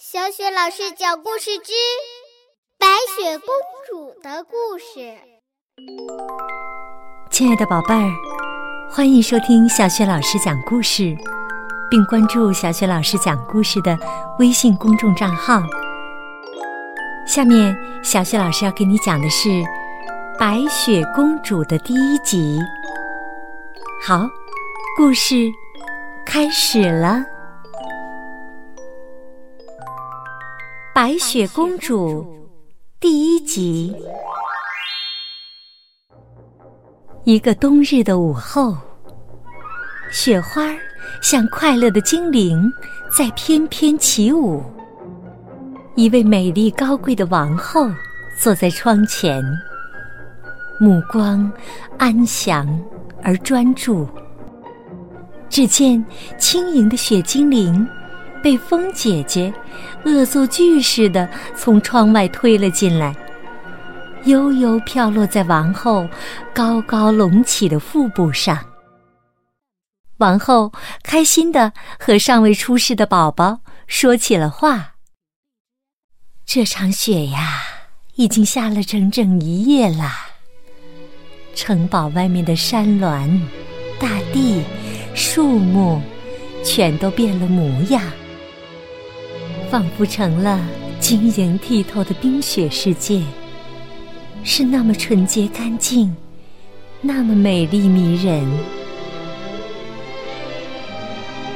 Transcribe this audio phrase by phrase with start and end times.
[0.00, 1.72] 小雪老师讲故事之
[2.78, 3.48] 《白雪公
[3.84, 5.00] 主的故事》。
[7.32, 8.08] 亲爱的宝贝儿，
[8.88, 11.16] 欢迎收听小雪老师讲故事，
[11.90, 13.98] 并关注小雪老师讲故事的
[14.38, 15.60] 微信公众账号。
[17.26, 19.48] 下面，小雪老师要给你讲的是
[20.38, 22.60] 《白雪公主》的第一集。
[24.00, 24.28] 好，
[24.96, 25.34] 故事
[26.24, 27.20] 开始了。
[31.00, 32.26] 白雪公主
[32.98, 33.94] 第一集。
[37.22, 38.76] 一个冬日的午后，
[40.10, 40.74] 雪花
[41.22, 42.68] 像快乐的精灵
[43.16, 44.60] 在翩翩起舞。
[45.94, 47.88] 一位美丽高贵的王后
[48.36, 49.40] 坐在窗前，
[50.80, 51.48] 目光
[51.96, 52.66] 安详
[53.22, 54.04] 而专注。
[55.48, 56.04] 只见
[56.38, 57.88] 轻盈的雪精灵。
[58.42, 59.52] 被风姐姐
[60.04, 63.14] 恶作剧似的从窗外推了进来，
[64.24, 66.08] 悠悠飘落在王后
[66.54, 68.58] 高高隆起的腹部上。
[70.18, 70.72] 王后
[71.02, 74.94] 开心的和尚未出世的宝宝说起了话。
[76.44, 77.62] 这场雪呀，
[78.16, 80.10] 已经下了整整一夜了。
[81.54, 83.40] 城堡外面的山峦、
[84.00, 84.62] 大地、
[85.14, 86.00] 树木，
[86.64, 88.02] 全都变了模样。
[89.70, 90.58] 仿佛成了
[90.98, 93.22] 晶莹剔透的冰雪世界，
[94.42, 96.14] 是那么纯洁干净，
[97.02, 98.46] 那么美丽迷人。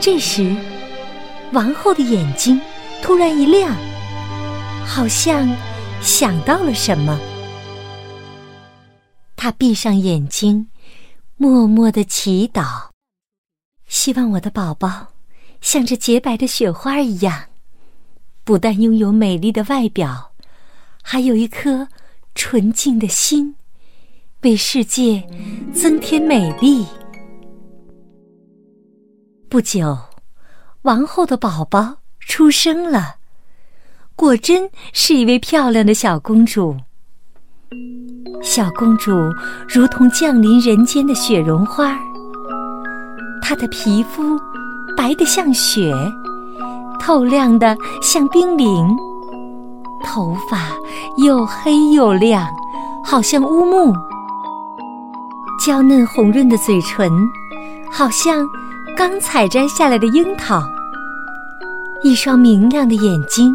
[0.00, 0.54] 这时，
[1.52, 2.60] 王后的眼睛
[3.00, 3.72] 突然一亮，
[4.84, 5.48] 好像
[6.02, 7.18] 想到了什么。
[9.36, 10.66] 她闭上眼睛，
[11.36, 12.88] 默默的祈祷，
[13.86, 15.06] 希望我的宝宝
[15.60, 17.49] 像这洁白的雪花一样。
[18.50, 20.32] 不但拥有美丽的外表，
[21.04, 21.86] 还有一颗
[22.34, 23.54] 纯净的心，
[24.42, 25.22] 为世界
[25.72, 26.84] 增添美丽。
[29.48, 29.96] 不久，
[30.82, 33.18] 王后的宝宝出生了，
[34.16, 36.76] 果真是一位漂亮的小公主。
[38.42, 39.12] 小公主
[39.68, 41.96] 如同降临人间的雪绒花，
[43.40, 44.36] 她的皮肤
[44.96, 45.94] 白得像雪。
[47.00, 48.96] 透亮的像冰凌，
[50.04, 50.68] 头发
[51.16, 52.46] 又黑又亮，
[53.04, 53.92] 好像乌木。
[55.66, 57.10] 娇嫩红润的嘴唇，
[57.90, 58.46] 好像
[58.96, 60.62] 刚采摘下来的樱桃。
[62.02, 63.54] 一双明亮的眼睛，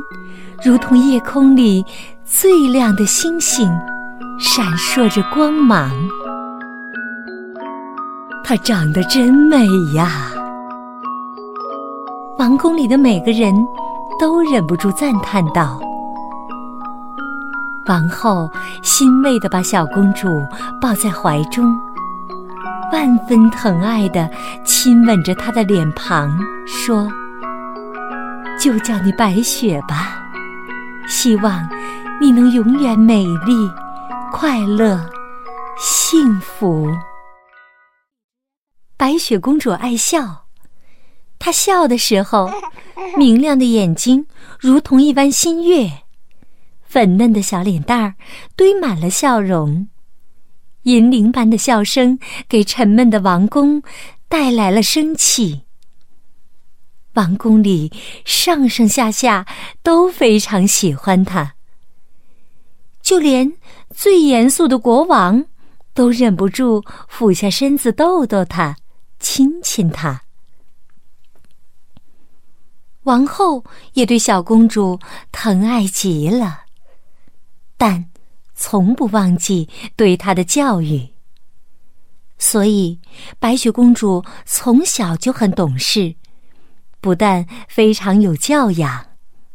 [0.64, 1.84] 如同夜空里
[2.24, 3.68] 最亮的星星，
[4.38, 5.90] 闪烁着光芒。
[8.44, 10.35] 她长得真美呀！
[12.46, 13.52] 王宫里的每个人
[14.20, 15.80] 都忍不住赞叹道
[17.90, 18.48] ：“王后
[18.84, 20.28] 欣慰地把小公主
[20.80, 21.76] 抱在怀中，
[22.94, 24.30] 万分疼爱地
[24.64, 27.12] 亲吻着她的脸庞，说
[28.62, 30.22] ：‘就叫你白雪吧，
[31.08, 31.68] 希望
[32.22, 33.68] 你能永远美丽、
[34.32, 35.04] 快乐、
[35.80, 36.88] 幸福。’
[38.96, 40.42] 白雪公主爱笑。”
[41.38, 42.50] 她笑的时候，
[43.18, 44.26] 明亮的眼睛
[44.60, 46.04] 如同一弯新月，
[46.84, 48.16] 粉嫩的小脸蛋儿
[48.56, 49.88] 堆满了笑容，
[50.84, 53.84] 银铃般的笑声给沉闷的王宫
[54.28, 55.62] 带来了生气。
[57.14, 57.94] 王宫里
[58.26, 59.46] 上上下下
[59.82, 61.56] 都非常喜欢他，
[63.02, 63.54] 就连
[63.96, 65.46] 最严肃的国王
[65.94, 68.76] 都忍不住俯下身子逗逗他，
[69.20, 70.25] 亲亲她。
[73.06, 75.00] 王后也对小公主
[75.32, 76.66] 疼爱极了，
[77.78, 78.10] 但
[78.56, 81.14] 从不忘记对她的教育。
[82.38, 83.00] 所以，
[83.40, 86.16] 白雪公主从小就很懂事，
[87.00, 89.06] 不但非常有教养，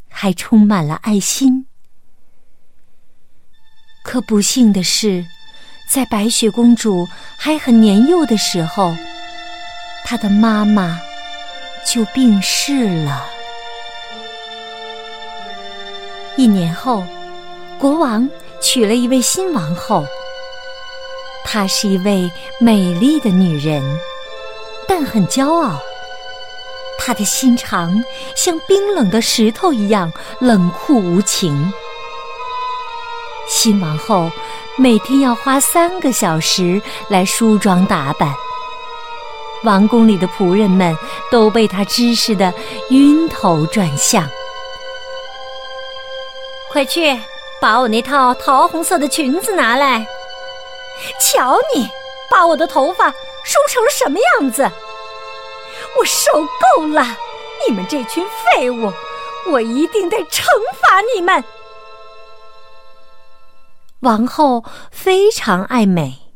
[0.08, 1.66] 还充满了爱心。
[4.02, 5.26] 可不幸的是，
[5.90, 7.06] 在白雪公主
[7.36, 8.94] 还很年幼的时候，
[10.04, 10.98] 她的妈妈
[11.84, 13.26] 就病逝了。
[16.40, 17.04] 一年后，
[17.78, 18.26] 国王
[18.62, 20.06] 娶了一位新王后。
[21.44, 23.82] 她是一位美丽的女人，
[24.88, 25.78] 但很骄傲。
[26.98, 28.02] 她的心肠
[28.34, 31.70] 像冰冷的石头一样冷酷无情。
[33.46, 34.30] 新王后
[34.78, 38.34] 每天要花三个小时来梳妆打扮，
[39.62, 40.96] 王宫里的仆人们
[41.30, 42.50] 都被她指使的
[42.88, 44.26] 晕头转向。
[46.72, 47.18] 快去
[47.60, 50.06] 把我那套桃红色的裙子拿来！
[51.20, 51.88] 瞧你
[52.30, 54.62] 把我的头发梳成什么样子！
[55.98, 56.30] 我受
[56.76, 57.04] 够了！
[57.66, 58.92] 你们这群废物，
[59.50, 60.44] 我一定得惩
[60.80, 61.42] 罚你们！
[64.00, 66.32] 王后非常爱美，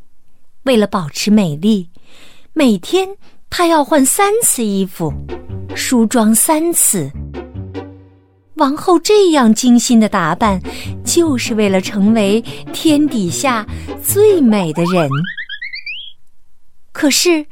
[0.64, 1.90] 为了保持美丽，
[2.52, 3.16] 每天
[3.48, 5.12] 她要换三次衣服，
[5.76, 7.10] 梳妆三次。
[8.56, 10.60] 王后这样精心的打扮，
[11.04, 12.40] 就是为了成为
[12.72, 13.66] 天底下
[14.02, 15.10] 最美的人。
[16.92, 17.46] 可是，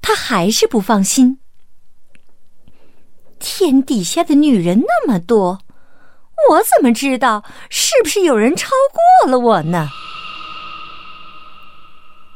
[0.00, 1.38] 她还是不放心。
[3.40, 5.58] 天底下的女人那么多，
[6.50, 8.70] 我怎么知道是不是有人超
[9.22, 9.88] 过了我呢？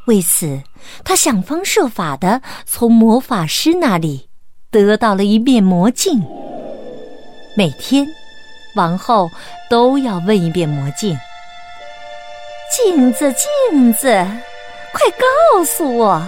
[0.07, 0.63] 为此，
[1.05, 4.29] 她想方设法的从魔法师那里
[4.71, 6.21] 得到了一面魔镜。
[7.59, 8.09] 每天，
[8.75, 9.29] 王后
[9.69, 11.19] 都要问一遍魔镜
[12.71, 13.35] ：“镜子，
[13.73, 14.07] 镜子，
[14.93, 16.23] 快告诉我，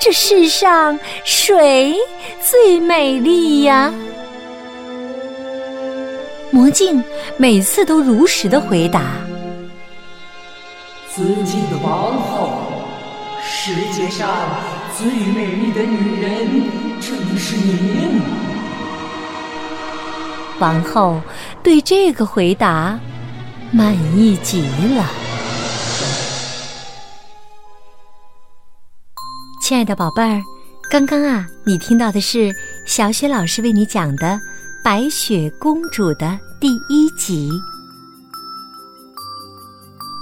[0.00, 1.94] 这世上谁
[2.40, 3.94] 最美丽呀？”
[6.50, 7.00] 魔镜
[7.36, 9.12] 每次都如实的回答
[11.14, 12.50] ：“尊敬的王后，
[13.44, 14.28] 世界上
[14.98, 16.64] 最美丽的女人
[17.00, 18.20] 正是您。”
[20.62, 21.20] 王后
[21.60, 22.96] 对这个回答
[23.72, 24.62] 满意极
[24.94, 25.04] 了。
[29.60, 30.40] 亲爱的宝贝儿，
[30.88, 32.52] 刚刚啊，你听到的是
[32.86, 34.26] 小雪老师为你讲的
[34.84, 37.50] 《白雪公主》的第一集。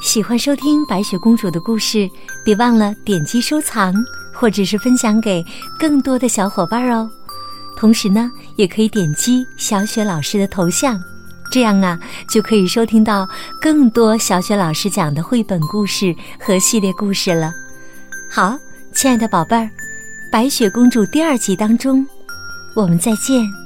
[0.02, 2.08] 喜欢收听白雪公主的故事，
[2.42, 3.92] 别忘了点击收藏，
[4.32, 5.44] 或者是分享给
[5.78, 7.10] 更多的小伙伴哦。
[7.80, 11.00] 同时呢，也可以点击小雪老师的头像，
[11.50, 11.98] 这样啊，
[12.28, 13.26] 就可以收听到
[13.58, 17.50] 更多小雪老师讲的绘本故事和系列故事了。
[18.30, 18.58] 好，
[18.92, 19.64] 亲爱的宝贝儿，
[20.30, 22.06] 《白雪公主》第二集当中，
[22.74, 23.59] 我们再见。